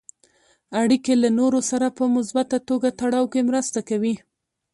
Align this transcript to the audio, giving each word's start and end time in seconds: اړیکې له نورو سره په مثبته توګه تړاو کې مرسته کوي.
اړیکې 0.81 1.13
له 1.21 1.29
نورو 1.39 1.59
سره 1.69 1.87
په 1.97 2.03
مثبته 2.15 2.57
توګه 2.69 2.87
تړاو 2.99 3.25
کې 3.33 3.47
مرسته 3.49 3.79
کوي. 3.89 4.15